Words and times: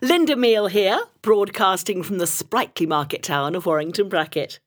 Linda 0.00 0.36
Meal 0.36 0.68
here, 0.68 1.00
broadcasting 1.22 2.02
from 2.02 2.18
the 2.18 2.26
sprightly 2.26 2.86
market 2.86 3.22
town 3.22 3.54
of 3.54 3.66
Warrington 3.66 4.08
Bracket. 4.08 4.60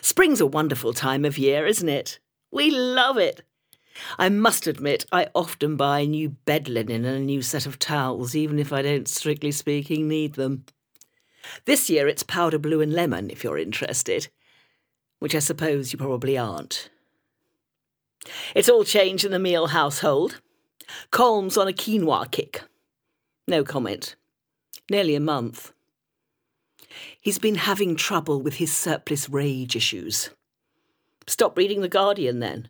Spring's 0.00 0.40
a 0.40 0.46
wonderful 0.46 0.92
time 0.92 1.24
of 1.24 1.38
year, 1.38 1.66
isn't 1.66 1.88
it? 1.88 2.18
We 2.50 2.70
love 2.70 3.18
it. 3.18 3.42
I 4.18 4.28
must 4.30 4.66
admit, 4.66 5.04
I 5.12 5.28
often 5.34 5.76
buy 5.76 6.04
new 6.04 6.30
bed 6.30 6.68
linen 6.68 7.04
and 7.04 7.16
a 7.18 7.20
new 7.20 7.42
set 7.42 7.66
of 7.66 7.78
towels, 7.78 8.34
even 8.34 8.58
if 8.58 8.72
I 8.72 8.82
don't, 8.82 9.08
strictly 9.08 9.52
speaking, 9.52 10.08
need 10.08 10.34
them. 10.34 10.64
This 11.64 11.90
year 11.90 12.08
it's 12.08 12.22
powder 12.22 12.58
blue 12.58 12.80
and 12.80 12.92
lemon, 12.92 13.30
if 13.30 13.44
you're 13.44 13.58
interested, 13.58 14.28
which 15.18 15.34
I 15.34 15.40
suppose 15.40 15.92
you 15.92 15.98
probably 15.98 16.38
aren't. 16.38 16.90
It's 18.54 18.68
all 18.68 18.84
changed 18.84 19.24
in 19.24 19.32
the 19.32 19.38
meal 19.38 19.68
household. 19.68 20.40
Colm's 21.10 21.56
on 21.56 21.68
a 21.68 21.72
quinoa 21.72 22.30
kick. 22.30 22.62
No 23.48 23.64
comment. 23.64 24.14
Nearly 24.90 25.14
a 25.14 25.20
month. 25.20 25.72
He's 27.18 27.38
been 27.38 27.54
having 27.54 27.96
trouble 27.96 28.42
with 28.42 28.56
his 28.56 28.70
surplus 28.70 29.28
rage 29.28 29.74
issues. 29.74 30.28
Stop 31.26 31.56
reading 31.56 31.80
The 31.80 31.88
Guardian 31.88 32.40
then. 32.40 32.68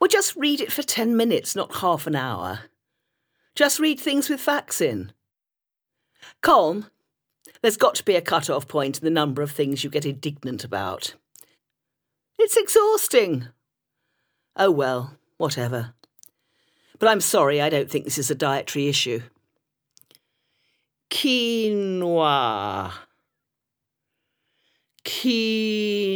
Well, 0.00 0.08
just 0.08 0.36
read 0.36 0.60
it 0.60 0.70
for 0.70 0.82
10 0.82 1.16
minutes, 1.16 1.56
not 1.56 1.76
half 1.76 2.06
an 2.06 2.14
hour. 2.14 2.60
Just 3.56 3.80
read 3.80 3.98
things 3.98 4.28
with 4.28 4.40
facts 4.40 4.80
in. 4.80 5.12
Colm, 6.40 6.88
there's 7.62 7.76
got 7.76 7.96
to 7.96 8.04
be 8.04 8.14
a 8.14 8.20
cut-off 8.20 8.68
point 8.68 8.98
in 8.98 9.04
the 9.04 9.10
number 9.10 9.42
of 9.42 9.50
things 9.50 9.82
you 9.82 9.90
get 9.90 10.06
indignant 10.06 10.62
about. 10.62 11.14
It's 12.38 12.56
exhausting. 12.56 13.48
Oh 14.56 14.70
well, 14.70 15.16
whatever. 15.36 15.94
But 17.00 17.08
I'm 17.08 17.20
sorry, 17.20 17.60
I 17.60 17.68
don't 17.68 17.90
think 17.90 18.04
this 18.04 18.18
is 18.18 18.30
a 18.30 18.36
dietary 18.36 18.86
issue. 18.86 19.22
Quinoa. 21.12 22.90
Quinoa. 25.04 26.14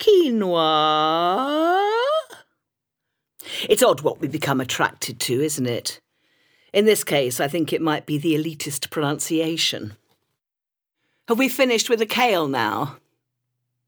Quinoa. 0.00 1.86
It's 3.68 3.82
odd 3.84 4.00
what 4.00 4.20
we 4.20 4.26
become 4.26 4.60
attracted 4.60 5.20
to, 5.20 5.40
isn't 5.40 5.66
it? 5.66 6.00
In 6.72 6.86
this 6.86 7.04
case, 7.04 7.38
I 7.38 7.46
think 7.46 7.72
it 7.72 7.80
might 7.80 8.04
be 8.04 8.18
the 8.18 8.34
elitist 8.34 8.90
pronunciation. 8.90 9.96
Have 11.28 11.38
we 11.38 11.48
finished 11.48 11.88
with 11.88 12.00
the 12.00 12.06
kale 12.06 12.48
now? 12.48 12.96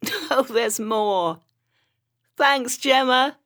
Oh, 0.31 0.43
there's 0.43 0.79
more. 0.79 1.41
Thanks, 2.37 2.77
Gemma. 2.77 3.39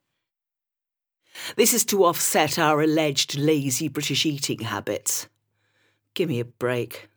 This 1.55 1.73
is 1.73 1.85
to 1.85 2.05
offset 2.05 2.59
our 2.59 2.81
alleged 2.81 3.35
lazy 3.35 3.87
British 3.87 4.25
eating 4.25 4.59
habits. 4.59 5.27
Give 6.13 6.29
me 6.29 6.39
a 6.39 6.45
break. 6.45 7.09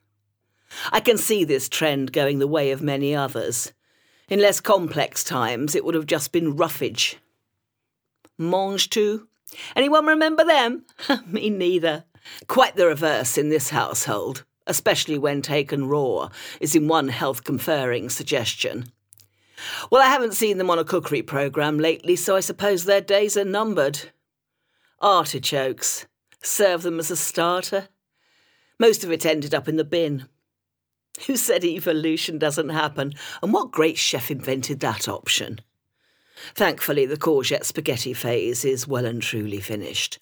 I 0.91 0.99
can 0.99 1.17
see 1.17 1.43
this 1.43 1.69
trend 1.69 2.11
going 2.11 2.39
the 2.39 2.47
way 2.47 2.71
of 2.71 2.81
many 2.81 3.15
others. 3.15 3.73
In 4.29 4.39
less 4.39 4.59
complex 4.59 5.23
times, 5.23 5.75
it 5.75 5.85
would 5.85 5.95
have 5.95 6.05
just 6.05 6.31
been 6.31 6.57
roughage. 6.57 7.17
Mange 8.37 8.89
tout? 8.89 9.27
Anyone 9.75 10.05
remember 10.05 10.43
them? 10.43 10.85
me 11.25 11.49
neither. 11.49 12.03
Quite 12.47 12.75
the 12.75 12.87
reverse 12.87 13.37
in 13.37 13.49
this 13.49 13.69
household, 13.69 14.43
especially 14.65 15.17
when 15.17 15.41
taken 15.41 15.87
raw, 15.87 16.29
is 16.59 16.75
in 16.75 16.87
one 16.87 17.07
health 17.07 17.43
conferring 17.45 18.09
suggestion. 18.09 18.91
Well, 19.91 20.01
I 20.01 20.07
haven't 20.07 20.33
seen 20.33 20.57
them 20.57 20.69
on 20.69 20.79
a 20.79 20.85
cookery 20.85 21.21
programme 21.21 21.77
lately, 21.77 22.15
so 22.15 22.35
I 22.35 22.41
suppose 22.41 22.85
their 22.85 23.01
days 23.01 23.37
are 23.37 23.45
numbered. 23.45 24.11
Artichokes. 24.99 26.05
Serve 26.41 26.83
them 26.83 26.99
as 26.99 27.11
a 27.11 27.15
starter. 27.15 27.89
Most 28.79 29.03
of 29.03 29.11
it 29.11 29.25
ended 29.25 29.55
up 29.55 29.67
in 29.67 29.77
the 29.77 29.83
bin. 29.83 30.27
Who 31.25 31.35
said 31.35 31.63
evolution 31.63 32.37
doesn't 32.37 32.69
happen, 32.69 33.13
and 33.41 33.51
what 33.51 33.71
great 33.71 33.97
chef 33.97 34.29
invented 34.29 34.79
that 34.81 35.07
option? 35.07 35.61
Thankfully, 36.53 37.07
the 37.07 37.17
courgette 37.17 37.65
spaghetti 37.65 38.13
phase 38.13 38.63
is 38.63 38.87
well 38.87 39.05
and 39.05 39.21
truly 39.21 39.59
finished. 39.59 40.19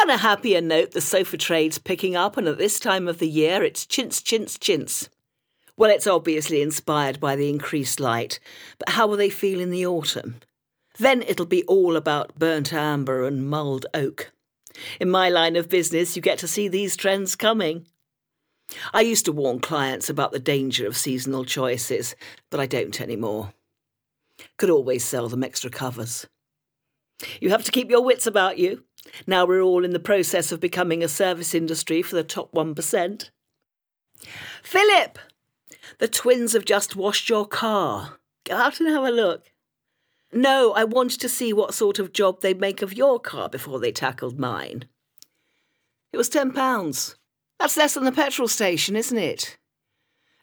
On 0.00 0.10
a 0.10 0.16
happier 0.16 0.60
note, 0.60 0.92
the 0.92 1.00
sofa 1.00 1.36
trade's 1.36 1.78
picking 1.78 2.16
up, 2.16 2.36
and 2.36 2.48
at 2.48 2.58
this 2.58 2.80
time 2.80 3.06
of 3.06 3.18
the 3.18 3.28
year, 3.28 3.62
it's 3.62 3.86
chintz, 3.86 4.20
chintz, 4.20 4.58
chintz. 4.58 5.08
Well, 5.80 5.90
it's 5.90 6.06
obviously 6.06 6.60
inspired 6.60 7.20
by 7.20 7.36
the 7.36 7.48
increased 7.48 8.00
light, 8.00 8.38
but 8.78 8.90
how 8.90 9.06
will 9.06 9.16
they 9.16 9.30
feel 9.30 9.60
in 9.60 9.70
the 9.70 9.86
autumn? 9.86 10.40
Then 10.98 11.22
it'll 11.22 11.46
be 11.46 11.62
all 11.62 11.96
about 11.96 12.38
burnt 12.38 12.70
amber 12.74 13.24
and 13.24 13.48
mulled 13.48 13.86
oak. 13.94 14.30
In 15.00 15.08
my 15.08 15.30
line 15.30 15.56
of 15.56 15.70
business, 15.70 16.14
you 16.14 16.20
get 16.20 16.38
to 16.40 16.46
see 16.46 16.68
these 16.68 16.96
trends 16.96 17.34
coming. 17.34 17.86
I 18.92 19.00
used 19.00 19.24
to 19.24 19.32
warn 19.32 19.60
clients 19.60 20.10
about 20.10 20.32
the 20.32 20.38
danger 20.38 20.86
of 20.86 20.98
seasonal 20.98 21.46
choices, 21.46 22.14
but 22.50 22.60
I 22.60 22.66
don't 22.66 23.00
anymore. 23.00 23.54
Could 24.58 24.68
always 24.68 25.02
sell 25.02 25.30
them 25.30 25.42
extra 25.42 25.70
covers. 25.70 26.26
You 27.40 27.48
have 27.48 27.64
to 27.64 27.72
keep 27.72 27.88
your 27.88 28.04
wits 28.04 28.26
about 28.26 28.58
you. 28.58 28.84
Now 29.26 29.46
we're 29.46 29.62
all 29.62 29.86
in 29.86 29.92
the 29.92 29.98
process 29.98 30.52
of 30.52 30.60
becoming 30.60 31.02
a 31.02 31.08
service 31.08 31.54
industry 31.54 32.02
for 32.02 32.16
the 32.16 32.22
top 32.22 32.52
1%. 32.52 33.30
Philip! 34.62 35.18
The 35.98 36.08
twins 36.08 36.52
have 36.52 36.64
just 36.64 36.96
washed 36.96 37.28
your 37.28 37.46
car. 37.46 38.18
Go 38.44 38.56
out 38.56 38.80
and 38.80 38.88
have 38.88 39.04
a 39.04 39.10
look. 39.10 39.52
No, 40.32 40.72
I 40.72 40.84
wanted 40.84 41.20
to 41.20 41.28
see 41.28 41.52
what 41.52 41.74
sort 41.74 41.98
of 41.98 42.12
job 42.12 42.40
they'd 42.40 42.60
make 42.60 42.82
of 42.82 42.92
your 42.92 43.18
car 43.18 43.48
before 43.48 43.80
they 43.80 43.92
tackled 43.92 44.38
mine. 44.38 44.84
It 46.12 46.16
was 46.16 46.28
ten 46.28 46.52
pounds. 46.52 47.16
That's 47.58 47.76
less 47.76 47.94
than 47.94 48.04
the 48.04 48.12
petrol 48.12 48.48
station, 48.48 48.96
isn't 48.96 49.18
it? 49.18 49.58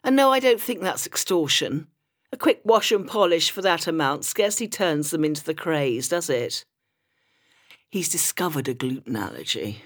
And 0.04 0.14
no, 0.14 0.30
I 0.30 0.40
don't 0.40 0.60
think 0.60 0.80
that's 0.80 1.06
extortion. 1.06 1.88
A 2.32 2.36
quick 2.36 2.60
wash 2.64 2.92
and 2.92 3.06
polish 3.06 3.50
for 3.50 3.62
that 3.62 3.86
amount 3.86 4.24
scarcely 4.24 4.68
turns 4.68 5.10
them 5.10 5.24
into 5.24 5.42
the 5.42 5.54
Krays, 5.54 6.08
does 6.08 6.28
it? 6.28 6.64
He's 7.88 8.08
discovered 8.08 8.68
a 8.68 8.74
gluten 8.74 9.16
allergy. 9.16 9.82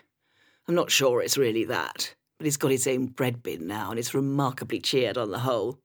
I'm 0.66 0.74
not 0.74 0.90
sure 0.90 1.22
it's 1.22 1.38
really 1.38 1.64
that 1.64 2.14
but 2.42 2.46
he's 2.46 2.56
got 2.56 2.72
his 2.72 2.88
own 2.88 3.06
bread 3.06 3.40
bin 3.40 3.68
now 3.68 3.90
and 3.90 4.00
is 4.00 4.14
remarkably 4.14 4.80
cheered 4.80 5.16
on 5.16 5.30
the 5.30 5.38
whole. 5.38 5.78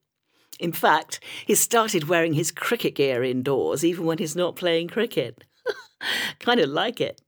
In 0.60 0.72
fact, 0.72 1.20
he's 1.46 1.60
started 1.60 2.10
wearing 2.10 2.34
his 2.34 2.50
cricket 2.50 2.96
gear 2.96 3.24
indoors 3.24 3.86
even 3.86 4.08
when 4.08 4.18
he's 4.18 4.36
not 4.36 4.56
playing 4.56 4.88
cricket. 4.88 5.44
kind 6.40 6.60
of 6.60 6.70
like 6.70 7.00
it. 7.00 7.22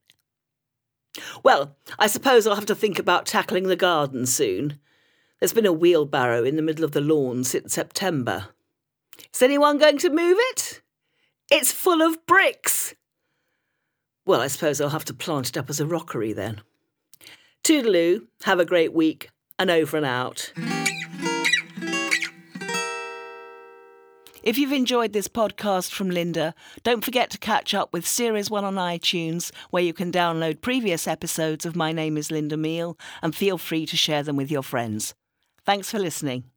Well, 1.44 1.76
I 1.96 2.08
suppose 2.08 2.44
I'll 2.44 2.56
have 2.56 2.66
to 2.66 2.74
think 2.74 2.98
about 2.98 3.24
tackling 3.24 3.68
the 3.68 3.76
garden 3.76 4.26
soon. 4.26 4.80
There's 5.38 5.52
been 5.52 5.64
a 5.64 5.72
wheelbarrow 5.72 6.42
in 6.42 6.56
the 6.56 6.62
middle 6.62 6.84
of 6.84 6.90
the 6.90 7.00
lawn 7.00 7.44
since 7.44 7.72
September. 7.72 8.48
Is 9.32 9.42
anyone 9.42 9.78
going 9.78 9.98
to 9.98 10.10
move 10.10 10.38
it? 10.50 10.82
It's 11.52 11.70
full 11.70 12.02
of 12.02 12.26
bricks. 12.26 12.96
Well, 14.26 14.40
I 14.40 14.48
suppose 14.48 14.80
I'll 14.80 14.88
have 14.88 15.04
to 15.04 15.14
plant 15.14 15.50
it 15.50 15.56
up 15.56 15.70
as 15.70 15.78
a 15.78 15.86
rockery 15.86 16.32
then. 16.32 16.62
Toodaloo, 17.70 18.26
have 18.42 18.58
a 18.58 18.64
great 18.64 18.92
week, 18.92 19.30
and 19.56 19.70
over 19.70 19.96
and 19.96 20.04
out. 20.04 20.52
If 24.42 24.58
you've 24.58 24.72
enjoyed 24.72 25.12
this 25.12 25.28
podcast 25.28 25.92
from 25.92 26.10
Linda, 26.10 26.52
don't 26.82 27.04
forget 27.04 27.30
to 27.30 27.38
catch 27.38 27.72
up 27.72 27.92
with 27.92 28.04
Series 28.04 28.50
1 28.50 28.64
on 28.64 28.74
iTunes, 28.74 29.52
where 29.70 29.84
you 29.84 29.92
can 29.92 30.10
download 30.10 30.62
previous 30.62 31.06
episodes 31.06 31.64
of 31.64 31.76
My 31.76 31.92
Name 31.92 32.16
is 32.16 32.32
Linda 32.32 32.56
Meal 32.56 32.98
and 33.22 33.36
feel 33.36 33.56
free 33.56 33.86
to 33.86 33.96
share 33.96 34.24
them 34.24 34.34
with 34.34 34.50
your 34.50 34.64
friends. 34.64 35.14
Thanks 35.64 35.92
for 35.92 36.00
listening. 36.00 36.49